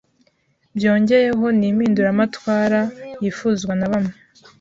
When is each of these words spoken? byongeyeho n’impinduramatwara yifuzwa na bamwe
byongeyeho 0.77 1.45
n’impinduramatwara 1.59 2.81
yifuzwa 3.21 3.73
na 3.79 3.87
bamwe 3.91 4.13